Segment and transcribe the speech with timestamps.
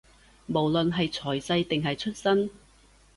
[0.47, 2.49] 無論係財勢，定係出身